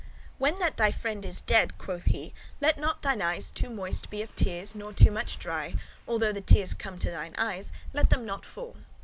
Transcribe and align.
'When 0.39 0.57
that 0.57 0.77
thy 0.77 0.89
friend 0.91 1.23
is 1.23 1.41
dead,' 1.41 1.77
quoth 1.77 2.05
he, 2.05 2.33
'let 2.59 2.79
not 2.79 3.03
thine 3.03 3.21
eyes 3.21 3.51
too 3.51 3.69
moist 3.69 4.09
be 4.09 4.23
of 4.23 4.33
tears, 4.33 4.73
nor 4.73 4.93
too 4.93 5.11
much 5.11 5.37
dry: 5.37 5.75
although 6.07 6.31
the 6.33 6.41
tears 6.41 6.73
come 6.73 6.97
to 6.97 7.11
thine 7.11 7.35
eyes, 7.37 7.71
let 7.93 8.09
them 8.09 8.25
not 8.25 8.43
fall. 8.43 8.77